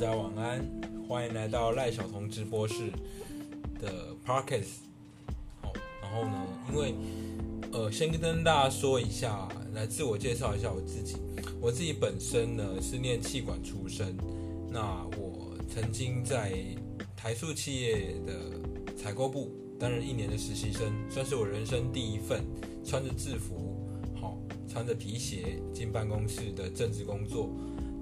[0.00, 0.66] 大家晚安，
[1.06, 2.90] 欢迎来到赖小彤直播室
[3.78, 4.78] 的 Parkes。
[5.60, 6.94] 好，然后呢，因为
[7.70, 11.16] 呃，先跟大家说一下，来自我介绍一下我自己。
[11.60, 14.16] 我自己本身呢是念气管出身，
[14.70, 16.54] 那我曾经在
[17.14, 22.42] 台塑企业的采购部担任一年的实习生，算是我人生第一份
[22.82, 23.86] 穿着制服，
[24.18, 27.50] 好，穿着皮鞋进办公室的正职工作。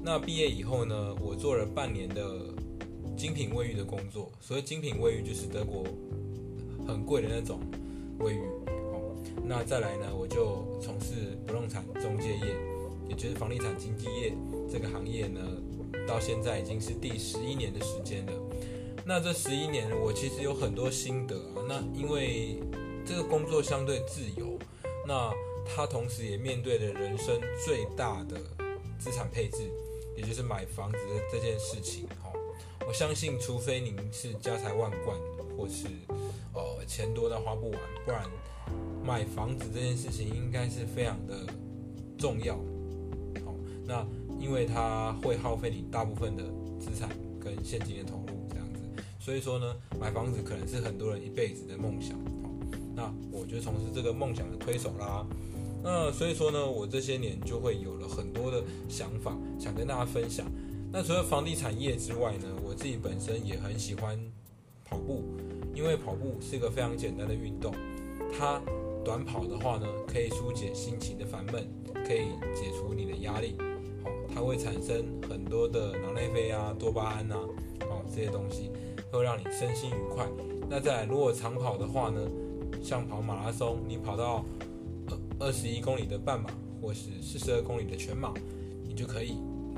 [0.02, 2.54] 那毕业以后呢，我做了半年的
[3.16, 4.32] 精品卫浴的工作。
[4.40, 5.84] 所谓精品卫浴，就是德国
[6.86, 7.60] 很贵的那种
[8.20, 8.40] 卫浴。
[8.66, 12.56] 哦，那再来呢，我就从事不动产中介业，
[13.08, 14.32] 也就是房地产经纪业
[14.70, 15.40] 这个行业呢，
[16.06, 18.32] 到现在已经是第十一年的时间了。
[19.04, 21.64] 那这十一年，我其实有很多心得啊。
[21.68, 22.62] 那因为
[23.04, 24.58] 这个工作相对自由，
[25.06, 25.30] 那
[25.66, 28.40] 它同时也面对了人生最大的
[28.98, 29.70] 资产配置。
[30.18, 32.32] 也就是买房子的这件事情，哈，
[32.84, 35.16] 我相信，除非您是家财万贯，
[35.56, 35.86] 或是
[36.52, 38.28] 呃钱多到花不完，不然
[39.00, 41.46] 买房子这件事情应该是非常的
[42.18, 42.56] 重要，
[43.44, 43.54] 好，
[43.86, 44.04] 那
[44.40, 46.42] 因为它会耗费你大部分的
[46.80, 47.08] 资产
[47.38, 48.80] 跟现金的投入，这样子，
[49.20, 52.50] 所以说呢，买房子可能是很多人一辈子的梦想，好，
[52.96, 55.24] 那我就从事这个梦想的推手啦。
[55.82, 60.46] 那所以说呢，我这些年就会有了很多的想法，想跟大家分享。
[60.90, 64.18] 那除了房地产业之外呢，我自己本身也很喜欢
[64.84, 65.22] 跑步，
[65.74, 67.74] 因为跑步是一个非常简单的运动。
[68.36, 68.60] 它
[69.04, 71.66] 短跑的话呢，可以疏解心情的烦闷，
[72.06, 73.56] 可以解除你的压力。
[74.02, 77.38] 好，它会产生很多的脑内啡啊、多巴胺啊，
[77.88, 78.70] 好这些东西
[79.12, 80.26] 会让你身心愉快。
[80.68, 82.20] 那在如果长跑的话呢，
[82.82, 84.44] 像跑马拉松，你跑到
[85.40, 86.50] 二十一公里的半马，
[86.82, 88.34] 或是四十二公里的全马，
[88.84, 89.34] 你就可以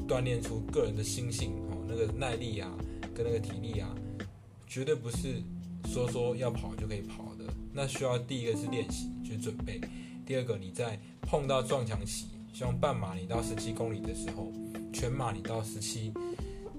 [0.08, 2.72] 锻炼出个人的心性哦，那个耐力啊，
[3.14, 3.94] 跟那个体力啊，
[4.66, 5.42] 绝对不是
[5.86, 7.44] 说说要跑就可以跑的。
[7.72, 9.80] 那需要第一个是练习，去准备；
[10.26, 14.50] 第二个你在碰到撞墙期，像半马你到十七公里的时候，
[14.92, 16.12] 全马你到十七，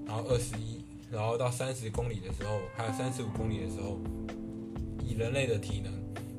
[0.05, 3.99] 然后二十一，然后到三十公里的时候，还有三十五公里的时候，
[5.05, 5.93] 以人类的体能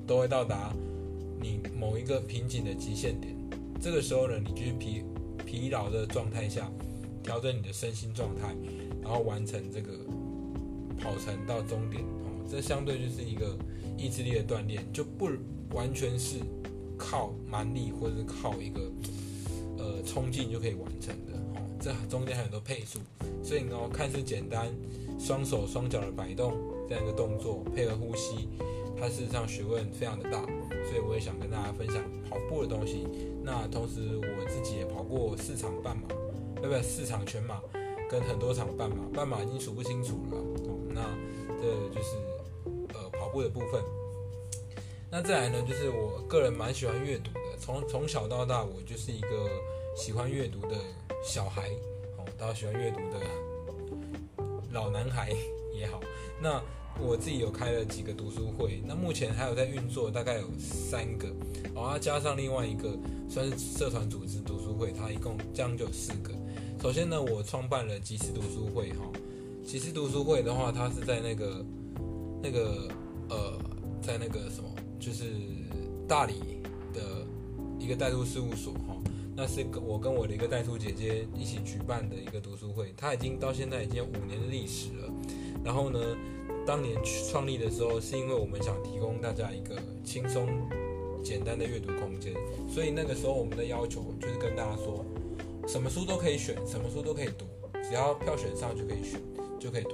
[0.07, 0.75] 都会到达。
[1.43, 3.37] 你某一个瓶颈的极限点，
[3.81, 5.03] 这个时候呢，你就是疲
[5.45, 6.71] 疲劳的状态下，
[7.21, 8.55] 调整你的身心状态，
[9.03, 9.93] 然后完成这个
[11.01, 12.47] 跑程到终点哦。
[12.49, 13.59] 这相对就是一个
[13.99, 15.29] 意志力的锻炼，就不
[15.75, 16.37] 完全是
[16.97, 18.81] 靠蛮力或者是靠一个
[19.79, 21.63] 呃冲劲就可以完成的哦。
[21.81, 23.01] 这中间还有很多配速，
[23.43, 24.69] 所以呢，看似简单，
[25.19, 26.55] 双手双脚的摆动
[26.89, 28.49] 这样一个动作，配合呼吸。
[28.99, 30.41] 它事实上学问非常的大，
[30.85, 31.97] 所以我也想跟大家分享
[32.31, 33.07] 跑步的东西。
[33.43, 36.07] 那同时我自己也跑过四场半马，
[36.55, 36.81] 对不对？
[36.81, 37.61] 四场全马
[38.09, 40.39] 跟很多场半马，半马已经数不清楚了。
[40.39, 41.03] 哦，那
[41.61, 42.17] 这就是
[42.95, 43.83] 呃跑步的部分。
[45.11, 49.51] 那再来呢，就是我个人蛮喜欢阅读的，从从小到大我就是一个
[49.97, 50.77] 喜欢阅读的
[51.25, 51.69] 小孩，
[52.19, 53.21] 哦，到喜欢阅读的
[54.71, 55.33] 老男孩
[55.75, 56.01] 也好，
[56.41, 56.63] 那。
[57.01, 61.29] 我自己有开了几个读书会，那目前还有在运作，大概有三个，
[61.75, 62.97] 然后加上另外一个
[63.29, 66.33] 算是社团组织读书会，它一共这样就有四个。
[66.81, 69.11] 首先呢，我创办了吉时读书会，哈，
[69.65, 71.65] 吉时读书会的话，它是在那个
[72.43, 72.89] 那个
[73.31, 73.59] 呃，
[74.03, 75.25] 在那个什么，就是
[76.09, 76.35] 大理
[76.93, 77.27] 的
[77.79, 78.97] 一个代书事务所，哈，
[79.37, 85.13] 那是我跟我的一个代书姐姐一起举办的一个读书会，它已经到现在已经有五年的历史了，
[85.65, 85.99] 然后呢。
[86.65, 89.75] 当年去创立的时候，是因为我们想提供大家一个
[90.05, 90.47] 轻松、
[91.21, 92.33] 简单的阅读空间，
[92.73, 95.05] 所以那个时候我们的要求就是跟大家说，
[95.67, 97.47] 什么书都可以选，什么书都可以读，
[97.83, 99.21] 只要票选上就可以选，
[99.59, 99.91] 就可以读。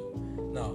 [0.53, 0.71] 那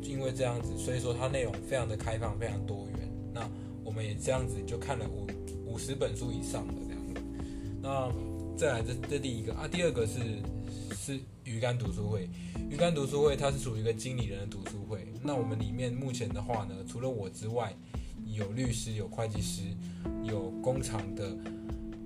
[0.00, 3.12] 因为这样子，所以说它内容非常的开放，非常多元。
[3.34, 3.50] 那
[3.82, 5.26] 我们也这样子就看了五
[5.72, 7.20] 五十本书以上的这样子。
[7.82, 8.08] 那
[8.56, 10.20] 再来这这第一个啊，第二个是
[10.94, 12.28] 是鱼竿读书会。
[12.68, 15.06] 鱼竿读书会它是属于一个经理人的读书会。
[15.22, 17.72] 那我们里面目前的话呢，除了我之外，
[18.26, 19.62] 有律师、有会计师、
[20.24, 21.30] 有工厂的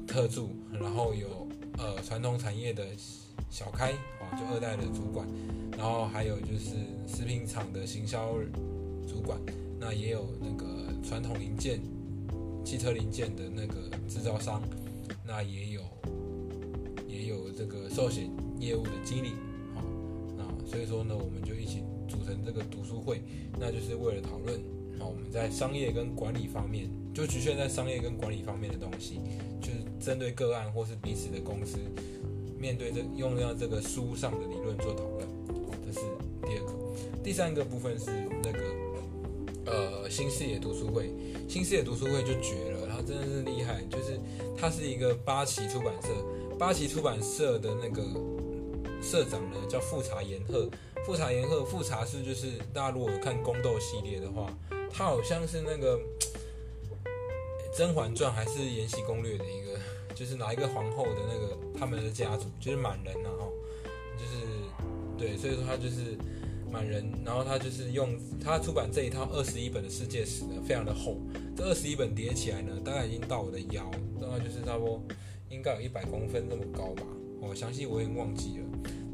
[0.06, 1.48] 特助，然后有
[1.78, 2.86] 呃传统产业的
[3.48, 5.26] 小开啊，就二代的主管，
[5.72, 6.76] 然后还有就是
[7.06, 8.34] 食品厂的行销
[9.08, 9.40] 主管，
[9.78, 11.80] 那也有那个传统零件、
[12.62, 14.62] 汽车零件的那个制造商，
[15.26, 15.80] 那也有
[17.08, 19.30] 也有这个寿险业务的经理。
[19.74, 19.82] 好，
[20.36, 23.22] 那所以说呢，我们就一起组成这个读书会，
[23.58, 24.60] 那就是为了讨论
[25.00, 29.20] 啊，我们在商业跟管理方面，就局限在商业跟管理方面的东西，
[29.60, 31.78] 就是针对个案或是彼此的公司，
[32.58, 35.26] 面对这用到这个书上的理论做讨论。
[35.48, 36.06] 哦，这是
[37.22, 38.10] 第三个部分是
[38.42, 38.58] 那个
[39.66, 41.10] 呃新视野读书会，
[41.46, 44.18] 新视野读书会就绝了，然后真的是厉害，就是
[44.56, 46.08] 它是一个八旗出版社，
[46.58, 48.02] 八旗出版社的那个
[49.02, 50.68] 社长呢叫富察言鹤，
[51.04, 54.52] 富察言鹤，富察是就是大家如果看宫斗系列的话，
[54.92, 55.98] 他好像是那个
[57.76, 59.78] 《甄嬛传》还是《延禧攻略》的一个，
[60.14, 63.52] 就是哪一个皇后的那个他们的家族，就是满人然后
[64.18, 64.46] 就是
[65.16, 66.18] 对，所以说他就是
[66.70, 71.16] 满人，然后他就是用他出版这一套二十一本的世界史呢，非常的厚，
[71.56, 75.02] 这二十一本叠起来呢，大概已经到我的腰，大概就是差不多
[75.48, 77.02] 应该有一百公分那么高吧，
[77.40, 78.64] 我详细我已经忘记了，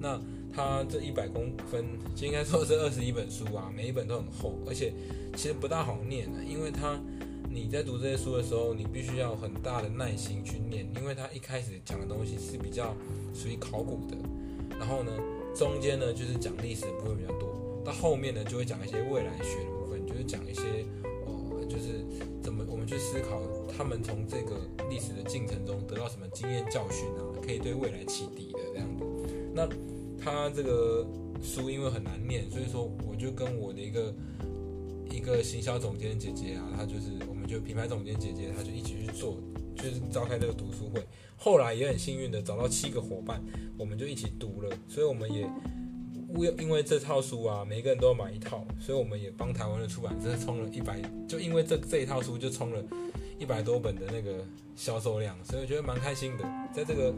[0.01, 0.21] 那。
[0.57, 1.85] 它这一百公分，
[2.15, 4.91] 就应该说是二十一本书啊，每一本都很厚，而且
[5.37, 6.99] 其实不大好念的，因为它
[7.51, 12.97] 你在读这些书的时候，你必须要很大的耐心去念，因为它一开始讲的东西是比较
[13.35, 14.17] 属于考古的，
[14.79, 15.13] 然后呢，
[15.55, 17.51] 中间呢就是讲历史的部分比较多，
[17.85, 20.63] 到后面呢就会讲一些未来学的部分，就是讲一些
[21.27, 22.03] 呃，就是
[22.43, 23.43] 怎么我们去思考
[23.77, 24.57] 他们从这个
[24.89, 29.05] 历史的进程中得到什么经验教训啊，可以对未来启迪的这样子，
[29.55, 29.69] 那。
[30.19, 31.07] 他这个
[31.41, 34.13] 书因为很难念，所以说我就跟我的一个
[35.09, 39.39] 一个行销总监姐姐啊，她就是我们就品牌总监姐姐，她就一起去做，
[39.77, 41.01] 就是召开这个读书会。
[41.37, 43.41] 后来也很幸运的找到七个伙伴，
[43.79, 44.77] 我们就一起读了。
[44.89, 45.49] 所以我们也
[46.31, 52.83] 为因为这套书啊，每个人都要买一套，所以我们也帮台湾的出版社冲了一百，就因为这这一套书就冲了
[53.39, 54.45] 一百多本的那个
[54.75, 56.45] 销售量，所以我觉得蛮开心的，
[56.75, 57.15] 在这个。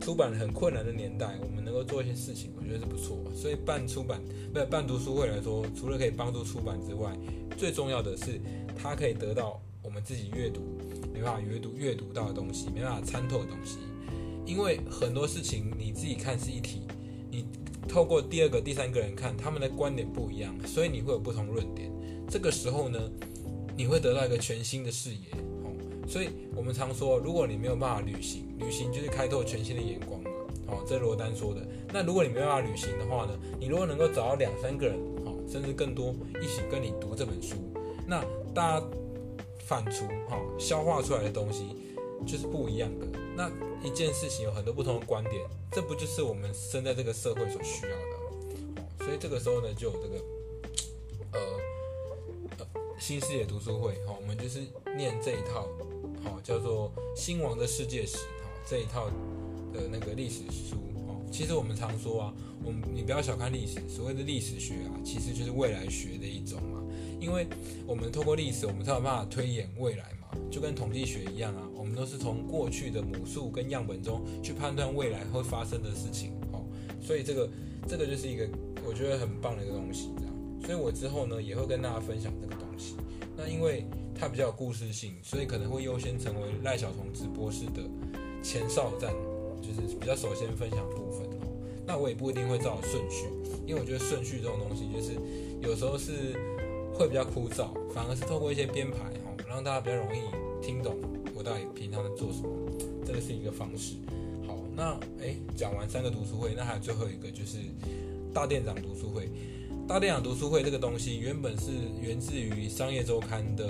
[0.00, 3.16] 出版很困难的年代，我们能够做一些事情，我觉得是不错。
[3.34, 4.20] 所以办出版，
[4.52, 7.10] 不办读书会来说，除了可以帮助出版之外，
[7.56, 8.38] 最重要的是
[8.76, 10.60] 它可以得到我们自己阅读
[11.10, 13.78] 没办法阅读阅读到的东西，没办法参透的东西。
[14.44, 16.82] 因为很多事情你自己看是一体，
[17.30, 17.46] 你
[17.88, 21.90] 透过第二个、第三个人看，他们的观点不一样，所以你会有不同论点。
[22.28, 23.10] 这个时候呢，
[23.76, 25.18] 你会得到一个全新的视野。
[26.06, 30.30] 所以我们常说，如果你没有办法旅行，旅行就是开拓全新的眼光嘛。
[30.66, 31.60] 哦，这是罗丹说的。
[31.92, 33.38] 那如果你没办法旅行的话呢？
[33.60, 37.56] 你如果能够找到两三个人，哦，甚至更多一起跟你读这本书，
[38.06, 38.24] 那
[38.54, 38.86] 大家
[39.66, 41.64] 反刍，哈，消化出来的东西
[42.26, 43.06] 就是不一样的。
[43.36, 43.50] 那
[43.86, 48.82] 一件事情有很多不同的观点，这不就是我们生在这个社会所需要的？
[48.82, 50.14] 哦，所以这个时候呢，就有这个，
[51.32, 51.40] 呃，
[52.98, 54.60] 新视野读书会，好，我们就是
[54.96, 55.66] 念这一套。
[56.22, 59.10] 好，叫做《新王的世界史》好，这一套
[59.72, 60.76] 的那个历史书
[61.06, 61.20] 哦。
[61.30, 66.82] 其实我们常说啊，我们你不要小看历史，所谓的历史学啊，其实就是未来学的一种嘛。
[67.20, 67.46] 因为
[67.86, 71.68] 我们透过历史，我们才有办法推演未来嘛，就跟统计学一样啊。
[71.74, 76.64] 我们都是从过去的母数跟样本中去判断未来会发生的事情哦。
[77.02, 77.50] 所以这个
[77.86, 78.48] 这个就是一个
[78.86, 80.08] 我觉得很棒的一个东西，
[80.64, 82.96] 所以我之后呢也会跟大家分享这个东西。
[83.36, 83.84] 那因为。
[84.16, 87.82] 它比较有故事性，所以可能会优先成为赖小童直播室的
[88.44, 89.12] 前哨站，
[89.60, 91.50] 就是比较首先分享部分哦。
[91.84, 93.26] 那我也不一定会照顺序，
[93.66, 95.18] 因为我觉得顺序这种东西就是
[95.60, 96.32] 有时候是
[96.94, 100.20] 会比较枯燥，反而是透过一些编排哈，让大家比较容易
[100.64, 100.94] 听懂
[101.34, 102.48] 我到底平常在做什么，
[103.04, 103.96] 这个是一个方式。
[104.46, 107.58] 好，那诶，讲完三个读书会，那还有最后一个就是
[108.32, 109.28] 大店长读书会。
[109.86, 113.68] 大店长读书会这个东西原本是源自于商业周刊的。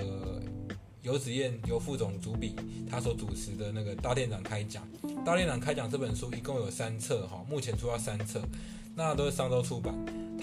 [1.01, 2.55] 游子燕由副总主笔，
[2.89, 4.83] 他所主持的那个大店长开讲，
[5.23, 8.41] 大店长开讲这本书一共有三册哈，目前出到三册，
[8.95, 9.93] 那都是上周出版。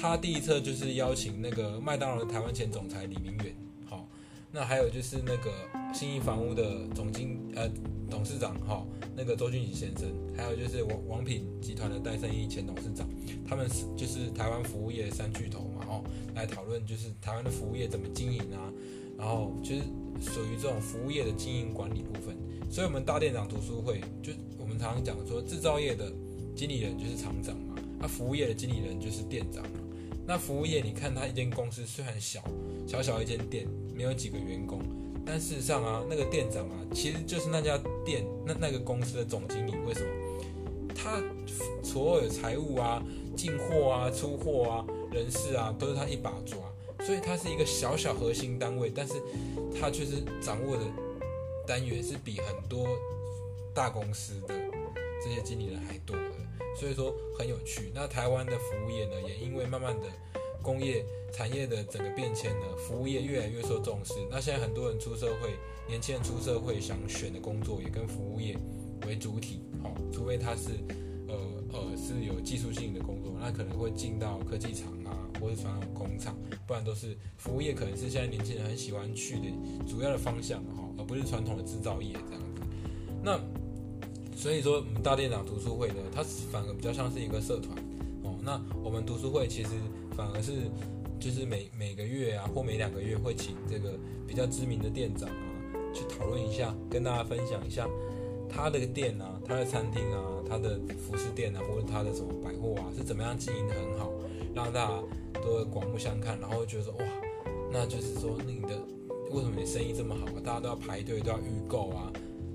[0.01, 3.53] 他第一册就是邀请那个麦当劳的台湾前总裁李明远，
[3.85, 4.07] 好，
[4.53, 5.51] 那还有就是那个
[5.95, 7.69] 信义房屋的总经呃
[8.11, 13.09] 董事长哈，那个周俊吉先生，还有就是王王品集团的戴胜义前董事长，
[13.49, 16.05] 他们是就是台湾服务业三巨头嘛哦，
[16.35, 18.71] 来讨论就是台湾的服务业怎么经营啊，
[19.19, 19.83] 然后就是。
[20.21, 22.37] 属于这种服务业的经营管理部分，
[22.71, 26.13] 所以我们大店长读书会就我们常常讲说，制造业的
[26.55, 29.81] 经理人就是厂长嘛，那服务业的经理人就是店长嘛。
[30.27, 32.43] 那服务业你看他一间公司虽然小，
[32.87, 34.81] 小小一间店没有几个员工，
[35.27, 39.73] 但事实上啊，那个店长啊，其实就是那家店那那个公司的总经理。
[39.87, 40.07] 为什么？
[40.95, 41.21] 他
[41.83, 43.03] 所有财务啊、
[43.37, 46.59] 进货啊、出货啊、人事啊，都是他一把抓。
[47.05, 49.15] 所以他是一个小小核心单位，但是
[49.81, 50.85] 他却是掌握的
[51.67, 52.87] 单元是比很多
[53.75, 54.55] 大公司的
[55.21, 56.23] 这些经理人还多的，
[56.75, 57.91] 所以说很有趣。
[57.95, 60.07] 那台湾的服务业呢，也因为慢慢的
[60.63, 64.15] 工业产业的整个变迁呢，服务业越来越受重视。
[64.31, 65.51] 那现在很多人出社会，
[65.89, 68.57] 年轻人出社会想选的工作也跟服务业
[69.07, 70.71] 为主体，好，除非他是
[71.29, 71.37] 呃
[71.73, 75.19] 呃是有技术性的工作，那可能会进到科技厂啊。
[75.41, 76.39] 或是传统工厂，
[76.69, 79.47] 不然都是服务业，可能是现在年轻人很喜欢去的
[79.89, 82.63] 主要的方向哈，而不是传统的制造业这样子。
[83.25, 83.41] 那
[84.43, 86.21] 所以说，我们大店长读书会呢，它
[86.51, 87.79] 反而比较像是一个社团
[88.25, 88.35] 哦。
[88.43, 89.69] 那我们读书会其实
[90.17, 90.69] 反而是
[91.21, 93.97] 就是每每个月啊，或每两个月会请这个
[94.27, 95.47] 比较知名的店长啊，
[95.95, 97.89] 去讨论一下，跟大家分享一下
[98.49, 104.11] 他的店啊，他的餐厅啊，他的服饰店啊，或者他的什么百货啊，是怎么样经营的很好，
[104.57, 105.03] 让大家
[105.35, 107.05] 都刮目相看，然后觉得说哇，
[107.71, 108.77] 那就是说那你的
[109.31, 112.13] 为什么你生意这么好，大家都要排队，都要预购啊，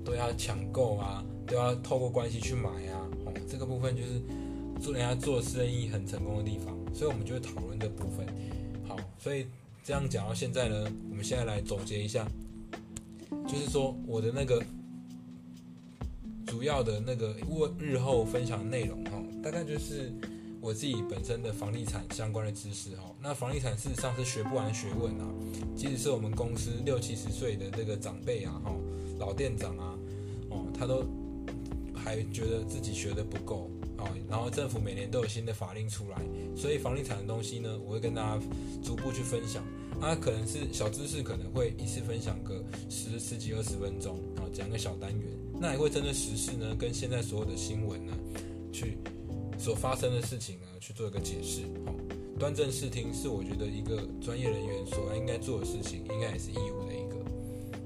[0.08, 1.22] 都要抢购啊。
[1.48, 4.20] 都要透过关系去买啊，哦，这个部分就是
[4.82, 8.26] 做人家做生意很成功的地方，所以我们就会讨论这部分。
[8.86, 9.46] 好，所以
[9.82, 12.28] 这样讲到现在呢，我们现在来总结一下，
[13.46, 14.62] 就是说我的那个
[16.46, 19.12] 主要的那个问日后分享内容哈，
[19.42, 20.12] 大概就是
[20.60, 23.04] 我自己本身的房地产相关的知识哈。
[23.22, 25.26] 那房地产事实上是学不完学问啊，
[25.74, 28.74] 即使是我们公司六七十岁的这个长辈啊，哈，
[29.18, 29.97] 老店长啊，
[30.78, 31.04] 他都。
[32.00, 36.22] 还觉得自己学的不够啊，然后政府每年都有新的法令出来，
[36.56, 38.42] 所以房地产的东西呢，我会跟大家
[38.82, 39.62] 逐步去分享。
[40.00, 45.28] 啊，可能是小知识，可能会一次分享个十十几二十分钟，然后讲个小单元。
[45.60, 48.12] 那也会针对时事呢，跟现在所有的新闻呢，
[48.72, 48.96] 去
[49.58, 51.62] 所发生的事情呢，去做一个解释。
[51.84, 51.94] 好，
[52.38, 57.07] 端正视听是我觉得一个专业人员所应该做的事情，应该也是义务的。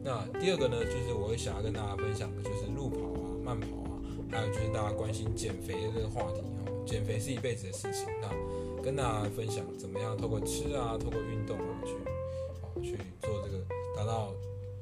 [0.05, 4.03] 那第二个呢，就是我会想要跟大家分享的，就是路跑啊，慢跑啊。
[4.31, 8.07] 还有就是大家关心减肥的这个话题哦，减肥是一辈子的事情。
[8.21, 13.59] 那跟大家分享怎么样透过吃啊，透过运动啊，去啊去做这个
[13.95, 14.33] 达到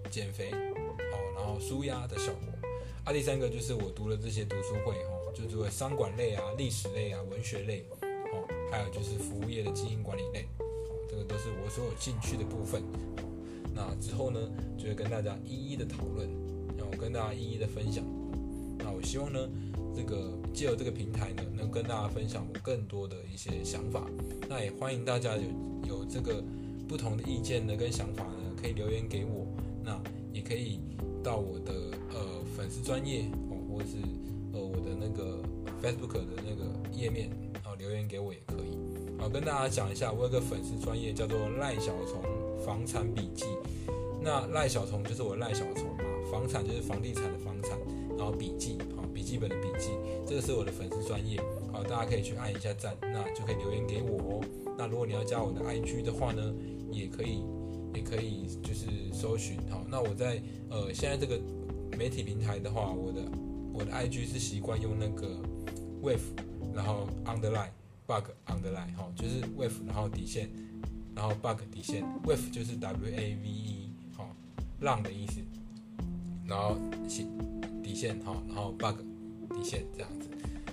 [0.08, 2.68] 减肥哦，然后舒压的效果。
[3.04, 7.84] 啊，第三个就是我读了这些读书会哦，就读了商管类啊、历史类啊、文学类
[8.32, 10.46] 哦，还有就是服务业的经营管理类，
[11.10, 12.82] 这个都是我所有兴趣的部分。
[13.80, 14.38] 那之后呢，
[14.76, 16.28] 就会跟大家一一的讨论，
[16.76, 18.04] 然后跟大家一一的分享。
[18.78, 19.38] 那我希望呢，
[19.96, 24.06] 这个借由这个平台呢，能跟大家分享我更多的一些想法。
[24.50, 25.42] 那也欢迎大家有
[25.88, 26.44] 有这个
[26.86, 29.46] 不同的意见呢跟想法呢，可以留言给我。
[29.82, 29.98] 那
[30.30, 30.80] 也可以
[31.24, 31.72] 到我的
[32.12, 33.96] 呃粉丝专业哦，或者是
[34.52, 35.42] 呃我的那个
[35.82, 38.76] Facebook 的那个页面然后留言给我也可以。
[39.18, 42.22] 好，跟大家讲一下，我有个粉丝专业叫做赖小虫
[42.64, 43.46] 房产笔记。
[44.22, 47.78] 那赖小虫就是我赖小虫嘛，房产就是房地产的房产。
[48.18, 49.92] 然后笔记，好笔记本的笔记，
[50.26, 51.40] 这个是我的粉丝专业，
[51.72, 54.44] 好大家可以去按一下赞，那就可以留言给我哦。
[54.76, 56.54] 那如果你要加我的 IG 的话呢，
[56.92, 57.42] 也可以，
[57.94, 61.40] 也可以就是搜寻，好，那我在呃现在这个
[61.96, 63.22] 媒体平台的话，我的
[63.72, 65.26] 我的 IG 是习惯用那个
[66.02, 66.20] wave，
[66.74, 67.70] 然后 underline
[68.06, 70.50] bug underline，哈，就是 wave，然后底线，
[71.20, 74.34] 然后 bug 底线，wave 就是 W A V E，好
[74.80, 75.42] 浪的意思，
[76.46, 77.26] 然后写。
[77.82, 79.00] 底线哈，然后 bug
[79.52, 80.28] 底线这样子，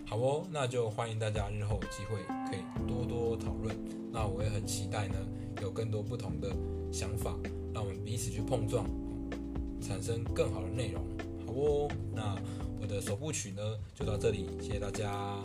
[0.06, 3.76] 好哦，那就欢迎大家日后有机会可以多多讨论。
[4.12, 5.16] 那我也很期待呢，
[5.62, 6.56] 有更多不同的
[6.92, 7.36] 想法，
[7.74, 8.86] 让我们彼此去碰撞，
[9.82, 11.04] 产生更好的内容，
[11.46, 11.90] 好哦。
[12.14, 12.38] 那
[12.80, 13.62] 我的首部曲呢
[13.96, 15.42] 就到这里，谢谢大家。